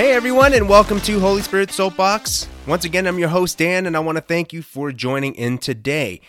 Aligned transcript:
Hey 0.00 0.12
everyone, 0.12 0.54
and 0.54 0.66
welcome 0.66 0.98
to 1.02 1.20
Holy 1.20 1.42
Spirit 1.42 1.70
Soapbox. 1.70 2.48
Once 2.66 2.86
again, 2.86 3.06
I'm 3.06 3.18
your 3.18 3.28
host 3.28 3.58
Dan, 3.58 3.84
and 3.84 3.94
I 3.94 4.00
want 4.00 4.16
to 4.16 4.22
thank 4.22 4.50
you 4.50 4.62
for 4.62 4.92
joining 4.92 5.34
in 5.34 5.58
today. 5.58 6.22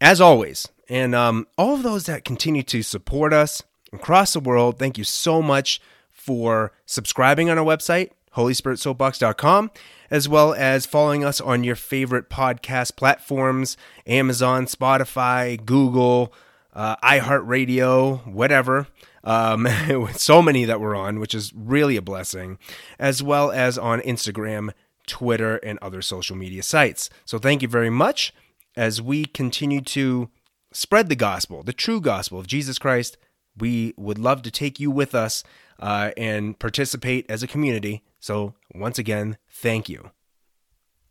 As 0.00 0.22
always, 0.22 0.66
and 0.88 1.14
um, 1.14 1.46
all 1.58 1.74
of 1.74 1.82
those 1.82 2.06
that 2.06 2.24
continue 2.24 2.62
to 2.62 2.82
support 2.82 3.34
us 3.34 3.62
across 3.92 4.32
the 4.32 4.40
world, 4.40 4.78
thank 4.78 4.96
you 4.96 5.04
so 5.04 5.42
much 5.42 5.82
for 6.10 6.72
subscribing 6.86 7.50
on 7.50 7.58
our 7.58 7.64
website, 7.64 8.12
holyspiritsoapbox.com, 8.36 9.70
as 10.10 10.26
well 10.26 10.54
as 10.54 10.86
following 10.86 11.26
us 11.26 11.42
on 11.42 11.64
your 11.64 11.76
favorite 11.76 12.30
podcast 12.30 12.96
platforms 12.96 13.76
Amazon, 14.06 14.64
Spotify, 14.64 15.62
Google, 15.62 16.32
uh, 16.78 16.94
iHeartRadio, 17.02 18.24
whatever. 18.24 18.86
Um, 19.24 19.66
so 20.14 20.40
many 20.40 20.64
that 20.64 20.80
we're 20.80 20.94
on, 20.94 21.18
which 21.18 21.34
is 21.34 21.52
really 21.52 21.96
a 21.96 22.02
blessing, 22.02 22.56
as 23.00 23.20
well 23.20 23.50
as 23.50 23.76
on 23.76 24.00
Instagram, 24.02 24.70
Twitter, 25.08 25.56
and 25.56 25.80
other 25.82 26.00
social 26.00 26.36
media 26.36 26.62
sites. 26.62 27.10
So 27.24 27.40
thank 27.40 27.62
you 27.62 27.68
very 27.68 27.90
much 27.90 28.32
as 28.76 29.02
we 29.02 29.24
continue 29.24 29.80
to 29.80 30.30
spread 30.72 31.08
the 31.08 31.16
gospel, 31.16 31.64
the 31.64 31.72
true 31.72 32.00
gospel 32.00 32.38
of 32.38 32.46
Jesus 32.46 32.78
Christ. 32.78 33.18
We 33.56 33.92
would 33.96 34.18
love 34.18 34.42
to 34.42 34.50
take 34.52 34.78
you 34.78 34.88
with 34.88 35.16
us 35.16 35.42
uh, 35.80 36.12
and 36.16 36.56
participate 36.60 37.26
as 37.28 37.42
a 37.42 37.48
community. 37.48 38.04
So, 38.20 38.54
once 38.72 39.00
again, 39.00 39.36
thank 39.50 39.88
you. 39.88 40.12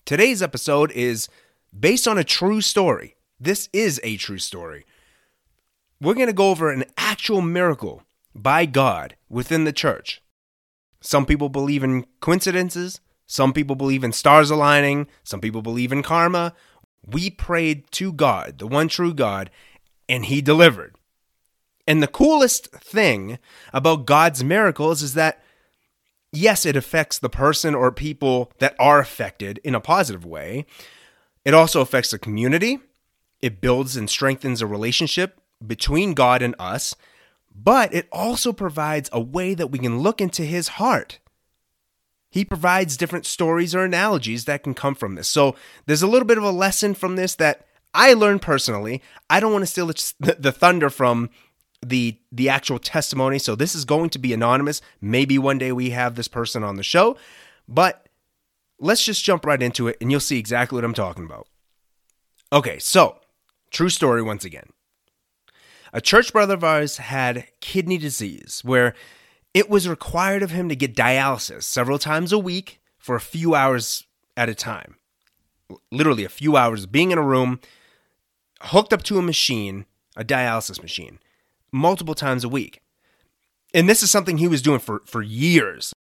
Today's 0.06 0.42
episode 0.42 0.92
is 0.92 1.28
based 1.78 2.08
on 2.08 2.18
a 2.18 2.24
true 2.24 2.62
story. 2.62 3.18
This 3.38 3.68
is 3.74 4.00
a 4.02 4.16
true 4.16 4.38
story. 4.38 4.86
We're 6.00 6.14
going 6.14 6.28
to 6.28 6.34
go 6.34 6.52
over 6.52 6.72
an 6.72 6.86
actual 6.96 7.42
miracle 7.42 8.04
by 8.36 8.66
God 8.68 9.16
within 9.30 9.64
the 9.64 9.74
church. 9.74 10.22
Some 11.02 11.26
people 11.26 11.50
believe 11.50 11.84
in 11.84 12.06
coincidences, 12.22 13.02
some 13.26 13.52
people 13.52 13.76
believe 13.76 14.04
in 14.04 14.12
stars 14.12 14.52
aligning, 14.52 15.08
some 15.24 15.42
people 15.42 15.62
believe 15.62 15.92
in 15.92 16.04
karma. 16.04 16.54
We 17.06 17.30
prayed 17.30 17.90
to 17.92 18.14
God, 18.14 18.60
the 18.60 18.68
one 18.68 18.90
true 18.90 19.14
God, 19.14 19.50
and 20.08 20.26
He 20.26 20.42
delivered. 20.42 20.96
And 21.88 22.04
the 22.04 22.08
coolest 22.08 22.68
thing 22.74 23.40
about 23.74 24.06
God's 24.06 24.44
miracles 24.44 25.02
is 25.02 25.14
that, 25.16 25.42
yes, 26.32 26.66
it 26.66 26.76
affects 26.76 27.18
the 27.18 27.30
person 27.30 27.74
or 27.74 27.92
people 27.92 28.52
that 28.60 28.76
are 28.80 29.00
affected 29.00 29.60
in 29.64 29.74
a 29.74 29.80
positive 29.80 30.26
way. 30.26 30.66
It 31.44 31.54
also 31.54 31.82
affects 31.82 32.12
the 32.12 32.20
community. 32.20 32.80
It 33.42 33.62
builds 33.62 33.96
and 33.96 34.10
strengthens 34.10 34.62
a 34.62 34.68
relationship 34.68 35.40
between 35.66 36.14
God 36.14 36.42
and 36.42 36.56
us, 36.60 36.96
but 37.54 37.94
it 37.94 38.08
also 38.12 38.54
provides 38.54 39.10
a 39.12 39.20
way 39.20 39.54
that 39.54 39.68
we 39.68 39.80
can 39.80 40.00
look 40.00 40.22
into 40.22 40.44
His 40.44 40.68
heart. 40.70 41.20
He 42.30 42.46
provides 42.46 42.98
different 42.98 43.26
stories 43.26 43.74
or 43.74 43.84
analogies 43.84 44.46
that 44.46 44.64
can 44.64 44.74
come 44.74 44.96
from 44.96 45.16
this. 45.16 45.28
So 45.28 45.56
there's 45.86 46.02
a 46.02 46.08
little 46.08 46.28
bit 46.28 46.38
of 46.38 46.44
a 46.44 46.52
lesson 46.52 46.94
from 46.94 47.16
this 47.16 47.36
that 47.36 47.66
I 47.94 48.14
learned 48.14 48.42
personally. 48.42 49.02
I 49.30 49.40
don't 49.40 49.52
want 49.52 49.64
to 49.64 49.68
steal 49.68 49.88
the 49.88 50.52
thunder 50.52 50.90
from 50.90 51.30
the 51.86 52.18
the 52.32 52.50
actual 52.50 52.80
testimony. 52.80 53.40
So 53.40 53.56
this 53.56 53.76
is 53.76 53.86
going 53.86 54.10
to 54.12 54.20
be 54.20 54.34
anonymous. 54.34 54.82
Maybe 55.00 55.38
one 55.38 55.58
day 55.58 55.72
we 55.72 55.92
have 55.92 56.16
this 56.16 56.28
person 56.28 56.64
on 56.64 56.76
the 56.76 56.84
show, 56.84 57.18
but 57.68 58.08
let's 58.80 59.04
just 59.04 59.24
jump 59.24 59.46
right 59.46 59.62
into 59.62 59.88
it 59.88 59.98
and 60.02 60.12
you'll 60.12 60.20
see 60.20 60.38
exactly 60.38 60.76
what 60.76 60.86
I'm 60.86 60.94
talking 60.94 61.26
about. 61.26 61.48
Okay, 62.52 62.80
so 62.80 63.18
true 63.72 63.90
story 63.90 64.22
once 64.22 64.46
again. 64.46 64.70
A 65.94 66.02
church 66.02 66.34
brother 66.34 66.56
of 66.56 66.64
ours 66.64 66.98
had 66.98 67.48
kidney 67.62 67.98
disease 67.98 68.62
where 68.64 68.94
it 69.54 69.70
was 69.70 69.88
required 69.88 70.44
of 70.44 70.52
him 70.52 70.70
to 70.70 70.76
get 70.76 70.96
dialysis 70.96 71.64
several 71.64 72.00
times 72.00 72.32
a 72.32 72.40
week 72.40 72.80
for 72.98 73.16
a 73.16 73.22
few 73.22 73.56
hours 73.56 74.06
at 74.36 74.50
a 74.50 74.56
time. 74.56 74.96
Literally 75.92 76.24
a 76.24 76.30
few 76.30 76.56
hours 76.56 76.86
being 76.86 77.12
in 77.12 77.18
a 77.18 77.24
room 77.24 77.60
hooked 78.62 78.94
up 78.94 79.04
to 79.04 79.18
a 79.18 79.22
machine, 79.22 79.86
a 80.16 80.24
dialysis 80.24 80.82
machine 80.82 81.20
multiple 81.72 82.16
times 82.16 82.44
a 82.44 82.50
week. 82.50 82.82
And 83.74 83.88
this 83.90 84.02
is 84.02 84.12
something 84.12 84.38
he 84.38 84.48
was 84.48 84.62
doing 84.62 84.80
for, 84.80 85.02
for 85.06 85.22
years. 85.22 85.94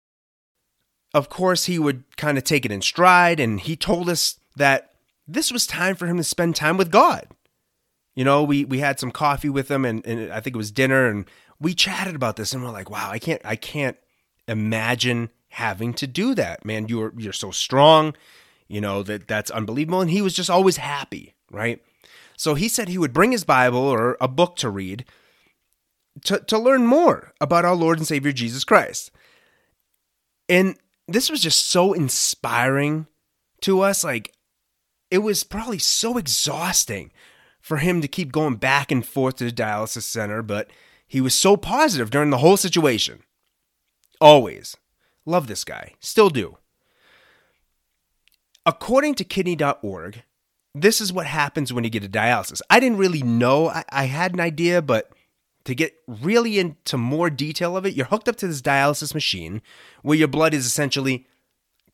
Of 1.13 1.29
course, 1.29 1.67
he 1.67 1.79
would 1.79 2.05
kind 2.17 2.37
of 2.37 2.45
take 2.45 2.65
it 2.65 2.73
in 2.73 2.83
stride, 2.83 3.41
and 3.41 3.61
he 3.61 3.77
told 3.77 4.09
us 4.09 4.39
that 4.57 4.95
this 5.27 5.53
was 5.53 5.67
time 5.67 5.95
for 5.97 6.07
him 6.07 6.17
to 6.17 6.25
spend 6.25 6.57
time 6.57 6.77
with 6.77 6.91
God. 6.91 7.29
You 8.15 8.25
know, 8.25 8.43
we, 8.45 8.65
we 8.65 8.79
had 8.79 9.01
some 9.01 9.11
coffee 9.11 9.49
with 9.49 9.71
him, 9.71 9.85
and, 9.85 10.05
and 10.07 10.33
I 10.33 10.41
think 10.41 10.55
it 10.55 10.59
was 10.59 10.71
dinner, 10.71 11.07
and 11.07 11.25
we 11.61 11.75
chatted 11.75 12.15
about 12.15 12.37
this, 12.37 12.53
and 12.53 12.63
we're 12.63 12.71
like, 12.71 12.91
wow, 12.91 13.11
I 13.11 13.19
can't 13.19 13.43
I 13.45 13.57
can't 13.57 13.97
imagine 14.47 15.31
having 15.49 15.95
to 15.95 16.07
do 16.07 16.35
that, 16.35 16.65
man. 16.65 16.89
You're 16.89 17.13
you're 17.17 17.33
so 17.33 17.51
strong, 17.51 18.15
you 18.69 18.81
know 18.81 19.03
that 19.03 19.27
that's 19.27 19.51
unbelievable. 19.51 20.01
And 20.01 20.11
he 20.11 20.23
was 20.23 20.35
just 20.35 20.51
always 20.51 20.77
happy, 20.77 21.35
right? 21.51 21.83
So 22.37 22.55
he 22.55 22.69
said 22.69 22.89
he 22.89 22.99
would 22.99 23.13
bring 23.13 23.33
his 23.33 23.45
Bible 23.45 23.79
or 23.79 24.17
a 24.21 24.29
book 24.29 24.57
to 24.57 24.69
read 24.69 25.05
to, 26.23 26.39
to 26.41 26.59
learn 26.59 26.87
more 26.87 27.33
about 27.41 27.65
our 27.65 27.75
Lord 27.75 27.99
and 27.99 28.07
Savior 28.07 28.33
Jesus 28.33 28.65
Christ. 28.65 29.11
And 30.49 30.77
this 31.09 31.31
was 31.31 31.41
just 31.41 31.67
so 31.67 31.93
inspiring 31.93 33.07
to 33.63 33.81
us. 33.81 34.05
Like, 34.05 34.33
it 35.11 35.19
was 35.19 35.45
probably 35.45 35.79
so 35.79 36.17
exhausting 36.17 37.13
for 37.65 37.79
him 37.79 38.03
to 38.03 38.09
keep 38.09 38.31
going 38.31 38.57
back 38.57 38.93
and 38.93 39.07
forth 39.07 39.37
to 39.37 39.45
the 39.47 39.51
dialysis 39.51 40.03
center, 40.03 40.43
but 40.43 40.69
he 41.07 41.23
was 41.23 41.33
so 41.33 41.57
positive 41.57 42.11
during 42.11 42.29
the 42.29 42.37
whole 42.37 42.59
situation. 42.59 43.23
Always. 44.21 44.77
Love 45.25 45.47
this 45.47 45.65
guy. 45.65 45.95
Still 45.99 46.29
do. 46.29 46.59
According 48.67 49.15
to 49.15 49.25
kidney.org, 49.25 50.25
this 50.75 51.01
is 51.01 51.11
what 51.11 51.25
happens 51.25 51.73
when 51.73 51.85
you 51.85 51.91
get 51.91 52.05
a 52.05 52.09
dialysis. 52.09 52.61
I 52.69 52.81
didn't 52.81 52.99
really 52.99 53.23
know. 53.23 53.71
I, 53.71 53.83
I 53.89 54.05
had 54.05 54.35
an 54.35 54.41
idea, 54.41 54.83
but 54.83 55.11
to 55.65 55.75
get 55.75 55.95
really 56.07 56.59
into 56.59 56.99
more 56.99 57.31
detail 57.31 57.79
of 57.79 57.87
it, 57.87 57.95
you're 57.95 58.05
hooked 58.05 58.29
up 58.29 58.37
to 58.37 58.47
this 58.47 58.61
dialysis 58.61 59.15
machine 59.15 59.63
where 60.03 60.19
your 60.19 60.29
blood 60.29 60.53
is 60.53 60.67
essentially 60.67 61.27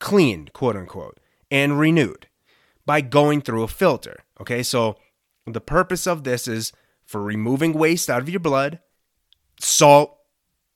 cleaned, 0.00 0.52
quote 0.52 0.74
unquote, 0.74 1.20
and 1.48 1.78
renewed 1.78 2.26
by 2.84 3.00
going 3.00 3.40
through 3.40 3.62
a 3.62 3.68
filter. 3.68 4.24
Okay, 4.40 4.64
so 4.64 4.96
the 5.52 5.60
purpose 5.60 6.06
of 6.06 6.24
this 6.24 6.48
is 6.48 6.72
for 7.04 7.22
removing 7.22 7.72
waste 7.72 8.08
out 8.08 8.20
of 8.20 8.28
your 8.28 8.40
blood, 8.40 8.80
salt, 9.58 10.16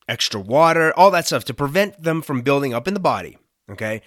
extra 0.08 0.40
water, 0.40 0.92
all 0.96 1.10
that 1.10 1.26
stuff 1.26 1.44
to 1.46 1.54
prevent 1.54 2.02
them 2.02 2.20
from 2.22 2.42
building 2.42 2.74
up 2.74 2.88
in 2.88 2.94
the 2.94 3.00
body. 3.00 3.38
Okay, 3.70 4.02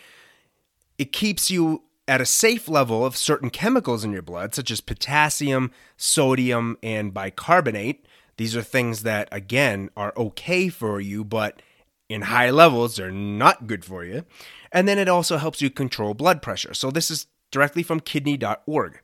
it 0.97 1.11
keeps 1.11 1.49
you 1.49 1.83
at 2.07 2.21
a 2.21 2.25
safe 2.25 2.69
level 2.69 3.05
of 3.05 3.17
certain 3.17 3.49
chemicals 3.49 4.03
in 4.03 4.11
your 4.11 4.21
blood, 4.21 4.53
such 4.55 4.71
as 4.71 4.79
potassium, 4.81 5.71
sodium, 5.97 6.77
and 6.81 7.13
bicarbonate 7.13 8.05
these 8.37 8.55
are 8.55 8.61
things 8.61 9.03
that, 9.03 9.27
again, 9.31 9.89
are 9.97 10.13
okay 10.15 10.69
for 10.69 11.01
you, 11.01 11.23
but 11.23 11.61
in 12.07 12.23
high 12.23 12.51
levels, 12.51 12.95
they're 12.95 13.11
not 13.11 13.67
good 13.67 13.83
for 13.83 14.05
you. 14.05 14.25
And 14.71 14.87
then 14.87 14.99
it 14.99 15.09
also 15.09 15.37
helps 15.37 15.61
you 15.61 15.69
control 15.69 16.13
blood 16.13 16.41
pressure. 16.41 16.73
So 16.73 16.91
this 16.91 17.11
is 17.11 17.25
directly 17.51 17.83
from 17.83 17.99
kidney.org. 17.99 19.01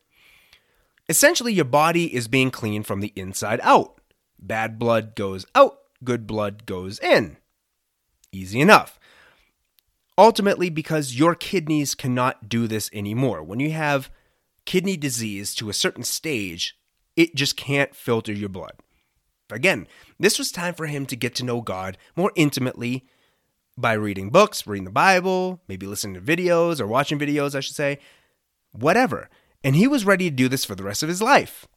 Essentially, 1.09 1.53
your 1.53 1.65
body 1.65 2.13
is 2.13 2.27
being 2.27 2.51
cleaned 2.51 2.87
from 2.87 3.01
the 3.01 3.13
inside 3.15 3.59
out. 3.63 3.99
Bad 4.39 4.79
blood 4.79 5.15
goes 5.15 5.45
out, 5.55 5.77
good 6.03 6.25
blood 6.27 6.65
goes 6.65 6.99
in. 6.99 7.37
Easy 8.31 8.61
enough. 8.61 8.99
Ultimately, 10.17 10.69
because 10.69 11.17
your 11.17 11.35
kidneys 11.35 11.95
cannot 11.95 12.47
do 12.47 12.67
this 12.67 12.89
anymore. 12.93 13.43
When 13.43 13.59
you 13.59 13.71
have 13.71 14.11
kidney 14.65 14.97
disease 14.97 15.55
to 15.55 15.69
a 15.69 15.73
certain 15.73 16.03
stage, 16.03 16.77
it 17.15 17.35
just 17.35 17.57
can't 17.57 17.95
filter 17.95 18.31
your 18.31 18.49
blood. 18.49 18.73
Again, 19.51 19.87
this 20.19 20.39
was 20.39 20.51
time 20.51 20.73
for 20.73 20.87
him 20.87 21.05
to 21.07 21.15
get 21.15 21.35
to 21.35 21.45
know 21.45 21.61
God 21.61 21.97
more 22.15 22.31
intimately 22.35 23.05
by 23.77 23.93
reading 23.93 24.29
books, 24.29 24.65
reading 24.65 24.85
the 24.85 24.91
Bible, 24.91 25.61
maybe 25.67 25.85
listening 25.85 26.13
to 26.15 26.21
videos 26.21 26.79
or 26.79 26.87
watching 26.87 27.19
videos, 27.19 27.55
I 27.55 27.59
should 27.59 27.75
say, 27.75 27.99
whatever. 28.71 29.29
And 29.63 29.75
he 29.75 29.87
was 29.87 30.05
ready 30.05 30.29
to 30.29 30.35
do 30.35 30.49
this 30.49 30.65
for 30.65 30.75
the 30.75 30.83
rest 30.83 31.03
of 31.03 31.09
his 31.09 31.21
life. 31.21 31.67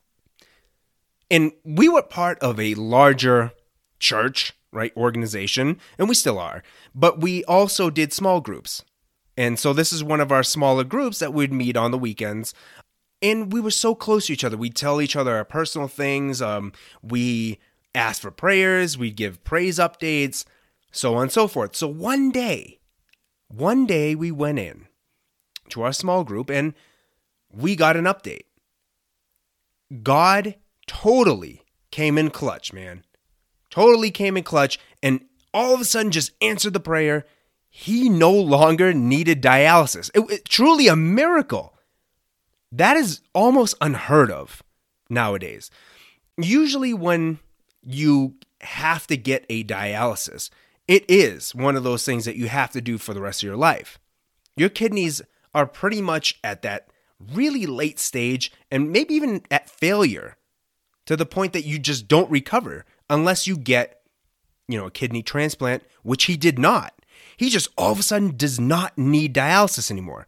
And 1.31 1.53
we 1.65 1.89
were 1.89 2.03
part 2.03 2.39
of 2.41 2.59
a 2.59 2.75
larger 2.75 3.53
church, 3.99 4.53
right, 4.73 4.97
organization, 4.97 5.79
and 5.99 6.09
we 6.09 6.15
still 6.15 6.39
are, 6.39 6.63
but 6.95 7.21
we 7.21 7.45
also 7.45 7.91
did 7.91 8.13
small 8.13 8.41
groups. 8.41 8.85
And 9.37 9.59
so 9.59 9.73
this 9.73 9.93
is 9.93 10.03
one 10.03 10.21
of 10.21 10.33
our 10.33 10.43
smaller 10.43 10.85
groups 10.85 11.19
that 11.19 11.35
we'd 11.35 11.53
meet 11.53 11.77
on 11.77 11.91
the 11.91 11.99
weekends 11.99 12.55
and 13.23 13.53
we 13.53 13.61
were 13.61 13.71
so 13.71 13.95
close 13.95 14.27
to 14.27 14.33
each 14.33 14.45
other. 14.45 14.57
We'd 14.57 14.77
tell 14.77 15.01
each 15.01 15.17
other 15.17 15.37
our 15.37 15.45
personal 15.45 15.89
things. 15.89 16.43
Um, 16.43 16.73
we 17.03 17.59
asked 17.95 18.23
for 18.23 18.31
prayers. 18.31 18.99
We'd 18.99 19.17
give 19.17 19.43
praise 19.45 19.79
updates, 19.79 20.45
so 20.93 21.15
on 21.15 21.23
and 21.23 21.33
so 21.33 21.49
forth. 21.49 21.77
So 21.77 21.89
one 21.89 22.31
day, 22.31 22.79
one 23.49 23.87
day 23.87 24.15
we 24.15 24.31
went 24.31 24.59
in 24.59 24.87
to 25.71 25.83
our 25.83 25.93
small 25.93 26.25
group 26.25 26.51
and 26.51 26.75
we 27.57 27.77
got 27.77 27.97
an 27.97 28.05
update. 28.05 28.45
God 30.03 30.57
totally 30.87 31.63
came 31.91 32.19
in 32.19 32.31
clutch, 32.31 32.73
man. 32.73 33.05
Totally 33.71 34.11
came 34.11 34.37
in 34.37 34.43
clutch 34.43 34.79
and 35.03 35.21
all 35.55 35.75
of 35.75 35.81
a 35.81 35.85
sudden 35.85 36.13
just 36.13 36.33
answered 36.41 36.73
the 36.73 36.81
prayer. 36.81 37.25
he 37.69 38.09
no 38.09 38.33
longer 38.33 38.95
needed 38.95 39.43
dialysis. 39.43 40.11
It, 40.15 40.31
it, 40.31 40.45
truly 40.47 40.89
a 40.89 40.97
miracle. 40.97 41.75
That 42.73 42.97
is 42.97 43.21
almost 43.35 43.75
unheard 43.83 44.31
of 44.31 44.63
nowadays. 45.11 45.71
Usually, 46.39 46.95
when 46.95 47.39
you 47.83 48.37
have 48.63 49.07
to 49.09 49.17
get 49.19 49.45
a 49.51 49.63
dialysis, 49.63 50.49
it 50.89 51.05
is 51.07 51.55
one 51.55 51.77
of 51.77 51.85
those 51.85 52.05
things 52.05 52.25
that 52.25 52.37
you 52.37 52.49
have 52.49 52.71
to 52.73 52.81
do 52.81 52.97
for 52.97 53.13
the 53.13 53.21
rest 53.21 53.41
of 53.43 53.47
your 53.47 53.57
life. 53.57 53.99
Your 54.57 54.71
kidneys 54.71 55.21
are 55.55 55.67
pretty 55.67 56.01
much 56.01 56.39
at 56.43 56.63
that 56.63 56.89
really 57.33 57.67
late 57.67 57.99
stage 57.99 58.53
and 58.71 58.93
maybe 58.93 59.15
even 59.15 59.43
at 59.51 59.71
failure 59.71 60.37
to 61.07 61.17
the 61.17 61.27
point 61.27 61.53
that 61.53 61.65
you 61.65 61.79
just 61.79 62.09
don't 62.09 62.31
recover 62.31 62.85
unless 63.09 63.47
you 63.47 63.57
get, 63.57 64.03
you 64.69 64.79
know, 64.79 64.87
a 64.87 64.91
kidney 64.91 65.23
transplant, 65.23 65.83
which 66.03 66.25
he 66.25 66.37
did 66.37 66.59
not. 66.59 66.93
He 67.37 67.49
just 67.49 67.69
all 67.77 67.93
of 67.93 67.99
a 67.99 68.03
sudden 68.03 68.37
does 68.37 68.59
not 68.59 68.97
need 68.97 69.35
dialysis 69.35 69.91
anymore. 69.91 70.27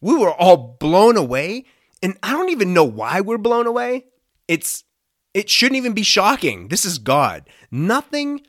We 0.00 0.16
were 0.16 0.32
all 0.32 0.76
blown 0.78 1.16
away, 1.16 1.64
and 2.02 2.16
I 2.22 2.32
don't 2.32 2.50
even 2.50 2.74
know 2.74 2.84
why 2.84 3.20
we're 3.20 3.38
blown 3.38 3.66
away. 3.66 4.06
It's 4.46 4.84
it 5.34 5.50
shouldn't 5.50 5.76
even 5.76 5.92
be 5.92 6.02
shocking. 6.02 6.68
This 6.68 6.84
is 6.84 6.98
God. 6.98 7.48
Nothing 7.70 8.42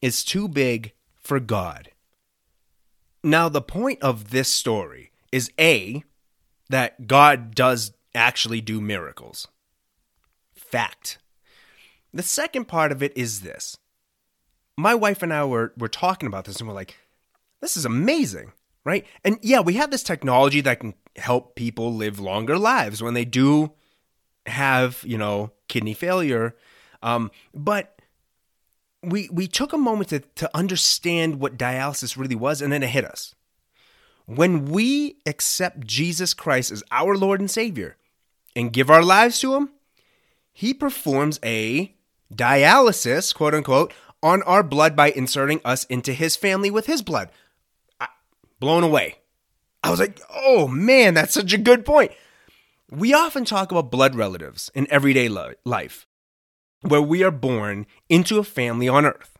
is 0.00 0.24
too 0.24 0.48
big 0.48 0.92
for 1.20 1.40
God. 1.40 1.90
Now, 3.24 3.48
the 3.48 3.60
point 3.60 4.00
of 4.02 4.30
this 4.30 4.48
story 4.48 5.10
is 5.32 5.50
A, 5.58 6.04
that 6.68 7.06
God 7.06 7.54
does 7.54 7.92
actually 8.14 8.60
do 8.60 8.80
miracles. 8.80 9.48
Fact. 10.54 11.18
The 12.12 12.22
second 12.22 12.66
part 12.66 12.92
of 12.92 13.02
it 13.02 13.16
is 13.16 13.40
this. 13.40 13.76
My 14.76 14.94
wife 14.94 15.22
and 15.22 15.32
I 15.32 15.44
were, 15.44 15.72
were 15.76 15.88
talking 15.88 16.26
about 16.26 16.44
this 16.44 16.58
and 16.58 16.68
we're 16.68 16.74
like, 16.74 16.96
this 17.60 17.76
is 17.76 17.84
amazing, 17.84 18.52
right? 18.84 19.04
And 19.24 19.38
yeah, 19.42 19.60
we 19.60 19.74
have 19.74 19.90
this 19.90 20.02
technology 20.02 20.60
that 20.60 20.80
can 20.80 20.94
help 21.16 21.56
people 21.56 21.94
live 21.94 22.20
longer 22.20 22.56
lives 22.56 23.02
when 23.02 23.14
they 23.14 23.24
do 23.24 23.72
have, 24.46 25.02
you 25.04 25.18
know, 25.18 25.52
kidney 25.68 25.94
failure. 25.94 26.54
Um, 27.02 27.30
but 27.54 28.00
we 29.02 29.28
we 29.30 29.46
took 29.46 29.72
a 29.72 29.78
moment 29.78 30.08
to, 30.10 30.20
to 30.20 30.56
understand 30.56 31.40
what 31.40 31.56
dialysis 31.56 32.16
really 32.16 32.34
was, 32.34 32.60
and 32.60 32.72
then 32.72 32.82
it 32.82 32.88
hit 32.88 33.04
us. 33.04 33.34
When 34.28 34.66
we 34.66 35.16
accept 35.24 35.86
Jesus 35.86 36.34
Christ 36.34 36.70
as 36.70 36.84
our 36.90 37.16
Lord 37.16 37.40
and 37.40 37.50
Savior 37.50 37.96
and 38.54 38.74
give 38.74 38.90
our 38.90 39.02
lives 39.02 39.40
to 39.40 39.54
Him, 39.54 39.70
He 40.52 40.74
performs 40.74 41.40
a 41.42 41.96
dialysis, 42.34 43.34
quote 43.34 43.54
unquote, 43.54 43.94
on 44.22 44.42
our 44.42 44.62
blood 44.62 44.94
by 44.94 45.12
inserting 45.12 45.62
us 45.64 45.84
into 45.84 46.12
His 46.12 46.36
family 46.36 46.70
with 46.70 46.84
His 46.84 47.00
blood. 47.00 47.30
I, 47.98 48.08
blown 48.60 48.84
away. 48.84 49.16
I 49.82 49.90
was 49.90 49.98
like, 49.98 50.20
oh 50.30 50.68
man, 50.68 51.14
that's 51.14 51.32
such 51.32 51.54
a 51.54 51.58
good 51.58 51.86
point. 51.86 52.12
We 52.90 53.14
often 53.14 53.46
talk 53.46 53.72
about 53.72 53.90
blood 53.90 54.14
relatives 54.14 54.70
in 54.74 54.86
everyday 54.90 55.30
life, 55.64 56.06
where 56.82 57.00
we 57.00 57.22
are 57.22 57.30
born 57.30 57.86
into 58.10 58.38
a 58.38 58.44
family 58.44 58.90
on 58.90 59.06
earth. 59.06 59.38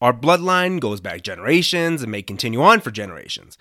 Our 0.00 0.14
bloodline 0.14 0.80
goes 0.80 1.02
back 1.02 1.20
generations 1.20 2.00
and 2.00 2.10
may 2.10 2.22
continue 2.22 2.62
on 2.62 2.80
for 2.80 2.90
generations. 2.90 3.58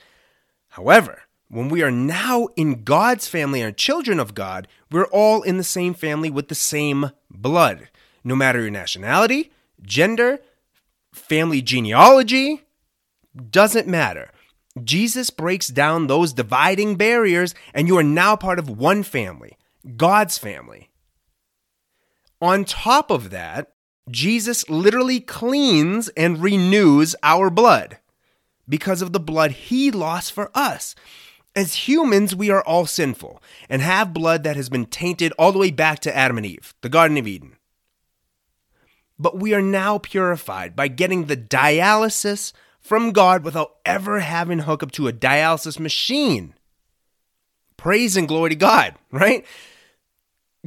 However, 0.74 1.22
when 1.50 1.70
we 1.70 1.84
are 1.84 1.92
now 1.92 2.48
in 2.56 2.84
God's 2.84 3.28
family 3.28 3.62
and 3.62 3.78
children 3.78 4.20
of 4.20 4.34
God, 4.34 4.68
we're 4.90 5.06
all 5.06 5.44
in 5.44 5.58
the 5.58 5.64
same 5.64 5.94
family 5.94 6.32
with 6.32 6.48
the 6.48 6.56
same 6.56 7.12
blood. 7.30 7.90
No 8.24 8.36
matter 8.36 8.60
your 8.60 8.72
nationality, 8.72 9.52
gender, 9.84 10.40
family 11.14 11.62
genealogy, 11.62 12.64
doesn't 13.52 13.88
matter. 13.88 14.32
Jesus 14.84 15.30
breaks 15.30 15.68
down 15.68 16.08
those 16.08 16.34
dividing 16.34 16.96
barriers, 16.96 17.54
and 17.72 17.88
you 17.88 17.96
are 18.00 18.04
now 18.04 18.36
part 18.36 18.58
of 18.58 18.68
one 18.68 19.04
family, 19.04 19.60
God's 19.96 20.40
family. 20.40 20.90
On 22.42 22.66
top 22.66 23.12
of 23.12 23.30
that, 23.30 23.74
Jesus 24.10 24.68
literally 24.68 25.20
cleans 25.20 26.10
and 26.18 26.42
renews 26.42 27.16
our 27.22 27.52
blood 27.52 28.00
because 28.68 29.02
of 29.02 29.14
the 29.14 29.20
blood 29.20 29.52
he 29.52 29.92
lost 29.92 30.32
for 30.32 30.50
us. 30.54 30.96
As 31.56 31.88
humans, 31.88 32.36
we 32.36 32.50
are 32.50 32.64
all 32.64 32.86
sinful 32.86 33.42
and 33.70 33.82
have 33.82 34.14
blood 34.14 34.44
that 34.44 34.56
has 34.56 34.70
been 34.70 34.86
tainted 34.86 35.34
all 35.38 35.52
the 35.52 35.60
way 35.60 35.70
back 35.70 36.00
to 36.00 36.16
Adam 36.16 36.38
and 36.38 36.46
Eve, 36.46 36.74
the 36.82 36.90
Garden 36.90 37.18
of 37.18 37.28
Eden. 37.28 37.58
But 39.20 39.38
we 39.38 39.54
are 39.54 39.62
now 39.62 40.00
purified 40.00 40.76
by 40.76 40.88
getting 40.88 41.26
the 41.26 41.38
dialysis 41.38 42.54
from 42.80 43.12
God 43.12 43.44
without 43.44 43.76
ever 43.86 44.20
having 44.20 44.58
to 44.58 44.64
hook 44.64 44.84
up 44.84 44.92
to 44.94 45.08
a 45.08 45.14
dialysis 45.14 45.80
machine. 45.80 46.56
Praise 47.78 48.18
and 48.18 48.28
glory 48.28 48.50
to 48.50 48.56
God, 48.56 48.96
right? 49.12 49.46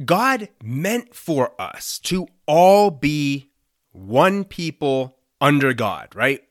God 0.03 0.49
meant 0.63 1.13
for 1.13 1.59
us 1.59 1.99
to 1.99 2.27
all 2.45 2.91
be 2.91 3.51
one 3.91 4.43
people 4.43 5.17
under 5.41 5.73
God, 5.73 6.09
right? 6.15 6.46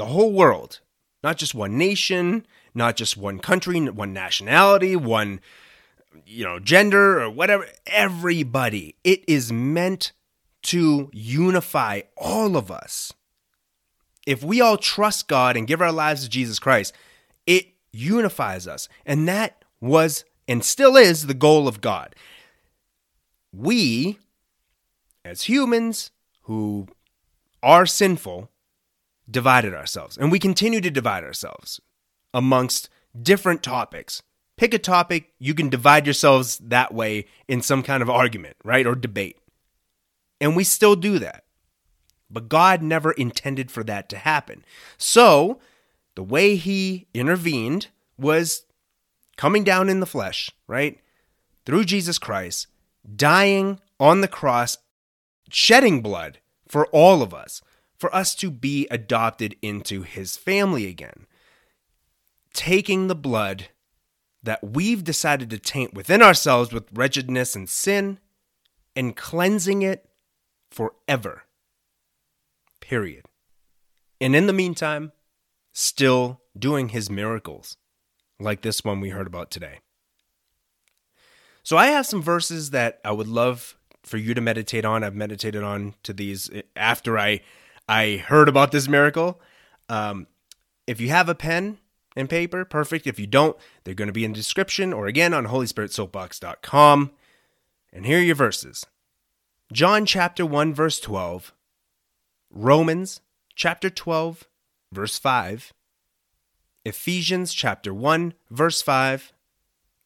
The 0.00 0.06
whole 0.06 0.32
world, 0.32 0.80
not 1.22 1.36
just 1.36 1.54
one 1.54 1.76
nation, 1.76 2.46
not 2.74 2.96
just 2.96 3.18
one 3.18 3.38
country, 3.38 3.78
one 3.90 4.14
nationality, 4.14 4.96
one 4.96 5.40
you 6.24 6.42
know, 6.42 6.58
gender 6.58 7.20
or 7.20 7.28
whatever, 7.28 7.66
everybody. 7.86 8.96
It 9.04 9.22
is 9.28 9.52
meant 9.52 10.12
to 10.62 11.10
unify 11.12 12.00
all 12.16 12.56
of 12.56 12.70
us. 12.70 13.12
If 14.26 14.42
we 14.42 14.62
all 14.62 14.78
trust 14.78 15.28
God 15.28 15.54
and 15.54 15.66
give 15.66 15.82
our 15.82 15.92
lives 15.92 16.22
to 16.24 16.30
Jesus 16.30 16.58
Christ, 16.58 16.94
it 17.46 17.66
unifies 17.92 18.66
us. 18.66 18.88
And 19.04 19.28
that 19.28 19.66
was 19.82 20.24
and 20.48 20.64
still 20.64 20.96
is 20.96 21.26
the 21.26 21.34
goal 21.34 21.68
of 21.68 21.82
God. 21.82 22.14
We, 23.52 24.18
as 25.26 25.42
humans 25.42 26.10
who 26.44 26.88
are 27.62 27.84
sinful, 27.84 28.48
divided 29.30 29.74
ourselves. 29.74 30.16
And 30.16 30.30
we 30.30 30.38
continue 30.38 30.80
to 30.80 30.90
divide 30.90 31.24
ourselves 31.24 31.80
amongst 32.34 32.88
different 33.20 33.62
topics. 33.62 34.22
Pick 34.56 34.74
a 34.74 34.78
topic, 34.78 35.32
you 35.38 35.54
can 35.54 35.68
divide 35.68 36.06
yourselves 36.06 36.58
that 36.58 36.92
way 36.92 37.26
in 37.48 37.62
some 37.62 37.82
kind 37.82 38.02
of 38.02 38.10
argument, 38.10 38.56
right? 38.64 38.86
Or 38.86 38.94
debate. 38.94 39.38
And 40.40 40.56
we 40.56 40.64
still 40.64 40.96
do 40.96 41.18
that. 41.18 41.44
But 42.30 42.48
God 42.48 42.82
never 42.82 43.12
intended 43.12 43.70
for 43.70 43.82
that 43.84 44.08
to 44.10 44.18
happen. 44.18 44.64
So, 44.96 45.58
the 46.14 46.22
way 46.22 46.56
He 46.56 47.08
intervened 47.12 47.88
was 48.16 48.64
coming 49.36 49.64
down 49.64 49.88
in 49.88 50.00
the 50.00 50.06
flesh, 50.06 50.50
right? 50.66 50.98
Through 51.64 51.84
Jesus 51.84 52.18
Christ, 52.18 52.66
dying 53.16 53.80
on 53.98 54.20
the 54.20 54.28
cross, 54.28 54.78
shedding 55.50 56.02
blood 56.02 56.38
for 56.68 56.86
all 56.88 57.22
of 57.22 57.34
us 57.34 57.62
for 58.00 58.12
us 58.16 58.34
to 58.34 58.50
be 58.50 58.88
adopted 58.90 59.56
into 59.60 60.02
his 60.02 60.38
family 60.38 60.86
again. 60.86 61.26
Taking 62.54 63.06
the 63.06 63.14
blood 63.14 63.68
that 64.42 64.64
we've 64.64 65.04
decided 65.04 65.50
to 65.50 65.58
taint 65.58 65.92
within 65.92 66.22
ourselves 66.22 66.72
with 66.72 66.88
wretchedness 66.94 67.54
and 67.54 67.68
sin 67.68 68.18
and 68.96 69.14
cleansing 69.14 69.82
it 69.82 70.08
forever. 70.70 71.42
Period. 72.80 73.26
And 74.18 74.34
in 74.34 74.46
the 74.46 74.54
meantime, 74.54 75.12
still 75.72 76.40
doing 76.58 76.88
his 76.88 77.10
miracles, 77.10 77.76
like 78.40 78.62
this 78.62 78.82
one 78.82 79.00
we 79.00 79.10
heard 79.10 79.26
about 79.26 79.50
today. 79.50 79.80
So 81.62 81.76
I 81.76 81.88
have 81.88 82.06
some 82.06 82.22
verses 82.22 82.70
that 82.70 82.98
I 83.04 83.12
would 83.12 83.28
love 83.28 83.76
for 84.02 84.16
you 84.16 84.32
to 84.32 84.40
meditate 84.40 84.86
on. 84.86 85.04
I've 85.04 85.14
meditated 85.14 85.62
on 85.62 85.94
to 86.04 86.14
these 86.14 86.48
after 86.74 87.18
I 87.18 87.42
I 87.90 88.18
heard 88.18 88.48
about 88.48 88.70
this 88.70 88.86
miracle. 88.86 89.40
Um, 89.88 90.28
if 90.86 91.00
you 91.00 91.08
have 91.08 91.28
a 91.28 91.34
pen 91.34 91.78
and 92.14 92.30
paper, 92.30 92.64
perfect. 92.64 93.08
If 93.08 93.18
you 93.18 93.26
don't, 93.26 93.56
they're 93.82 93.94
going 93.94 94.06
to 94.06 94.12
be 94.12 94.24
in 94.24 94.30
the 94.30 94.36
description 94.36 94.92
or 94.92 95.08
again 95.08 95.34
on 95.34 95.48
holyspiritsoapbox.com. 95.48 97.10
And 97.92 98.06
here 98.06 98.18
are 98.18 98.22
your 98.22 98.36
verses 98.36 98.86
John 99.72 100.06
chapter 100.06 100.46
1, 100.46 100.72
verse 100.72 101.00
12, 101.00 101.52
Romans 102.52 103.22
chapter 103.56 103.90
12, 103.90 104.46
verse 104.92 105.18
5, 105.18 105.72
Ephesians 106.84 107.52
chapter 107.52 107.92
1, 107.92 108.34
verse 108.50 108.82
5, 108.82 109.32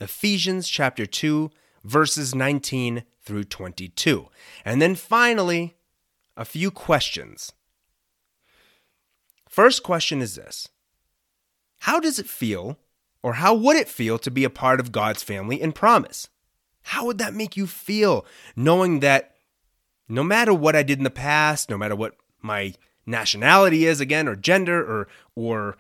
Ephesians 0.00 0.70
chapter 0.70 1.04
2, 1.04 1.50
verses 1.84 2.34
19 2.34 3.04
through 3.22 3.44
22. 3.44 4.28
And 4.64 4.80
then 4.80 4.94
finally, 4.94 5.76
a 6.34 6.46
few 6.46 6.70
questions 6.70 7.52
First 9.54 9.84
question 9.84 10.20
is 10.20 10.34
this 10.34 10.68
How 11.78 12.00
does 12.00 12.18
it 12.18 12.26
feel, 12.26 12.76
or 13.23 13.34
how 13.34 13.54
would 13.54 13.76
it 13.76 13.88
feel 13.88 14.18
to 14.18 14.28
be 14.28 14.42
a 14.42 14.50
part 14.50 14.80
of 14.80 14.90
God's 14.90 15.23
family 15.23 15.62
and 15.62 15.73
promise? 15.73 16.26
How 16.82 17.06
would 17.06 17.18
that 17.18 17.34
make 17.34 17.56
you 17.56 17.68
feel 17.68 18.26
knowing 18.56 18.99
that 18.99 19.37
no 20.08 20.25
matter 20.25 20.52
what 20.52 20.75
I 20.75 20.82
did 20.82 20.99
in 20.99 21.04
the 21.04 21.08
past, 21.08 21.70
no 21.70 21.78
matter 21.78 21.94
what 21.94 22.16
my 22.42 22.75
nationality 23.06 23.87
is 23.87 24.00
again, 24.00 24.26
or 24.26 24.34
gender, 24.34 24.80
or, 24.80 25.06
or 25.37 25.76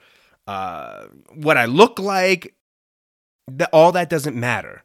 uh, 0.46 1.06
what 1.34 1.56
I 1.56 1.64
look 1.64 1.98
like. 1.98 2.54
That 3.48 3.70
all 3.72 3.90
that 3.90 4.08
doesn't 4.08 4.36
matter. 4.36 4.84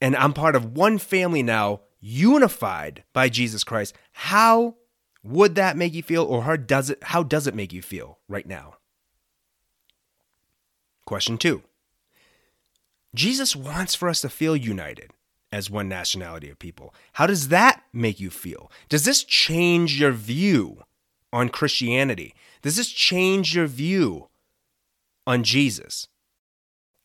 And 0.00 0.16
I'm 0.16 0.32
part 0.32 0.56
of 0.56 0.74
one 0.74 0.96
family 0.96 1.42
now, 1.42 1.82
unified 2.00 3.04
by 3.12 3.28
Jesus 3.28 3.64
Christ. 3.64 3.94
How 4.12 4.76
would 5.24 5.54
that 5.56 5.76
make 5.76 5.94
you 5.94 6.02
feel, 6.02 6.24
or 6.24 6.42
how 6.44 6.56
does 6.56 6.90
it? 6.90 6.98
How 7.02 7.22
does 7.22 7.46
it 7.46 7.54
make 7.54 7.72
you 7.72 7.82
feel 7.82 8.18
right 8.28 8.46
now? 8.46 8.74
Question 11.04 11.38
two. 11.38 11.62
Jesus 13.14 13.56
wants 13.56 13.94
for 13.94 14.08
us 14.08 14.20
to 14.20 14.28
feel 14.28 14.54
united 14.54 15.12
as 15.50 15.70
one 15.70 15.88
nationality 15.88 16.50
of 16.50 16.58
people. 16.58 16.94
How 17.14 17.26
does 17.26 17.48
that 17.48 17.82
make 17.92 18.20
you 18.20 18.30
feel? 18.30 18.70
Does 18.88 19.04
this 19.04 19.24
change 19.24 19.98
your 19.98 20.12
view 20.12 20.82
on 21.32 21.48
Christianity? 21.48 22.34
Does 22.62 22.76
this 22.76 22.90
change 22.90 23.54
your 23.54 23.66
view 23.66 24.28
on 25.26 25.42
Jesus? 25.42 26.08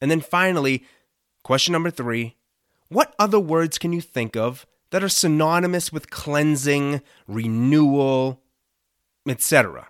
And 0.02 0.12
then 0.12 0.22
finally, 0.22 0.84
question 1.44 1.72
number 1.72 1.90
three 1.90 2.36
what 2.90 3.16
other 3.18 3.40
words 3.40 3.80
can 3.80 3.92
you 3.92 4.02
think 4.02 4.36
of 4.36 4.68
that 4.94 5.04
are 5.04 5.10
synonymous 5.10 5.92
with 5.92 6.12
cleansing, 6.12 7.02
renewal, 7.28 8.44
etc.? 9.28 9.88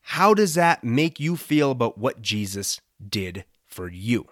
How 0.00 0.32
does 0.32 0.54
that 0.54 0.82
make 0.82 1.20
you 1.20 1.36
feel 1.36 1.70
about 1.70 1.98
what 1.98 2.22
Jesus 2.22 2.80
did 3.06 3.44
for 3.66 3.90
you? 3.90 4.26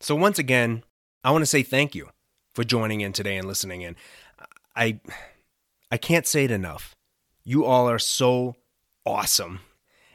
So, 0.00 0.16
once 0.16 0.36
again, 0.36 0.82
I 1.22 1.30
want 1.30 1.42
to 1.42 1.46
say 1.46 1.62
thank 1.62 1.94
you 1.94 2.08
for 2.52 2.64
joining 2.64 3.02
in 3.02 3.12
today 3.12 3.36
and 3.36 3.46
listening 3.46 3.82
in. 3.82 3.94
I 4.74 4.98
I 5.92 5.96
can't 5.96 6.26
say 6.26 6.44
it 6.44 6.50
enough. 6.50 6.96
You 7.44 7.64
all 7.64 7.88
are 7.88 8.00
so 8.00 8.56
awesome 9.06 9.60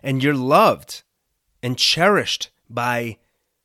and 0.04 0.22
you're 0.22 0.36
loved 0.36 1.04
and 1.64 1.78
cherished 1.78 2.52
by 2.70 3.18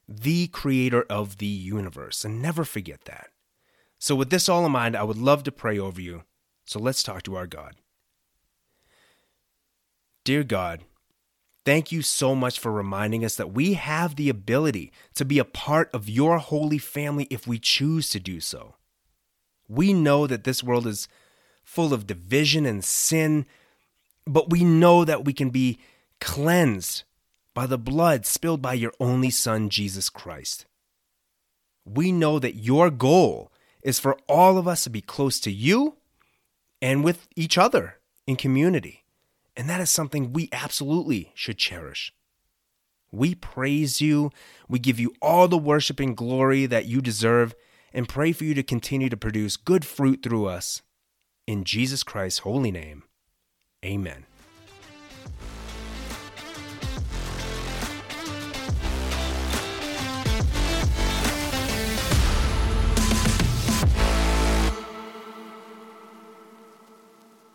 the 0.09 0.47
creator 0.47 1.03
of 1.11 1.39
the 1.39 1.47
universe 1.47 2.25
and 2.25 2.41
never 2.41 2.65
forget 2.65 3.05
that. 3.07 3.31
So 3.99 4.15
with 4.15 4.31
this 4.31 4.49
all 4.49 4.65
in 4.65 4.73
mind, 4.73 4.97
I 4.97 5.03
would 5.03 5.19
love 5.19 5.43
to 5.45 5.53
pray 5.53 5.79
over 5.79 6.01
you. 6.01 6.23
So 6.65 6.79
let's 6.79 7.03
talk 7.03 7.23
to 7.25 7.37
our 7.37 7.47
God. 7.47 7.77
Dear 10.25 10.45
God, 10.45 10.85
Thank 11.69 11.93
you 11.93 12.01
so 12.01 12.35
much 12.35 12.59
for 12.59 12.73
reminding 12.73 13.27
us 13.27 13.37
that 13.37 13.53
we 13.53 13.75
have 13.75 14.17
the 14.17 14.31
ability 14.31 14.91
to 15.17 15.27
be 15.27 15.39
a 15.39 15.45
part 15.45 15.91
of 15.93 16.09
your 16.09 16.39
holy 16.39 16.79
family 16.79 17.27
if 17.29 17.47
we 17.47 17.59
choose 17.59 18.09
to 18.09 18.19
do 18.19 18.41
so. 18.41 18.77
We 19.69 19.93
know 19.93 20.27
that 20.27 20.45
this 20.45 20.65
world 20.65 20.87
is 20.87 21.09
full 21.63 21.93
of 21.93 22.07
division 22.07 22.65
and 22.65 22.83
sin, 22.83 23.45
but 24.27 24.49
we 24.49 24.65
know 24.65 25.05
that 25.05 25.27
we 25.27 25.35
can 25.35 25.51
be 25.51 25.79
cleansed 26.23 27.03
by 27.53 27.67
the 27.67 27.77
blood 27.77 28.25
spilled 28.25 28.63
by 28.63 28.73
your 28.73 28.95
only 28.99 29.29
Son, 29.29 29.69
Jesus 29.69 30.09
Christ. 30.09 30.65
We 31.85 32.13
know 32.13 32.39
that 32.39 32.55
your 32.55 32.91
goal 32.91 33.53
is 33.83 33.99
for 33.99 34.17
all 34.29 34.59
of 34.59 34.69
us 34.69 34.85
to 34.85 34.91
be 34.91 35.01
close 35.01 35.41
to 35.41 35.51
you 35.51 35.97
and 36.81 37.05
with 37.05 37.29
each 37.37 37.59
other 37.59 37.97
in 38.27 38.37
community. 38.37 39.05
And 39.57 39.69
that 39.69 39.81
is 39.81 39.91
something 39.91 40.33
we 40.33 40.49
absolutely 40.53 41.33
should 41.35 41.59
cherish. 41.59 42.13
We 43.11 43.35
praise 43.35 44.01
you. 44.01 44.31
We 44.69 44.79
give 44.79 45.01
you 45.01 45.15
all 45.23 45.49
the 45.49 45.59
worship 45.59 45.99
and 45.99 46.17
glory 46.17 46.67
that 46.67 46.87
you 46.87 47.01
deserve 47.01 47.55
and 47.93 48.09
pray 48.09 48.33
for 48.33 48.45
you 48.45 48.55
to 48.55 48.63
continue 48.63 49.09
to 49.09 49.17
produce 49.17 49.57
good 49.57 49.85
fruit 49.85 50.23
through 50.23 50.47
us. 50.47 50.83
In 51.47 51.65
Jesus 51.65 52.03
Christ's 52.03 52.41
holy 52.41 52.71
name, 52.71 53.05
amen. 53.85 54.27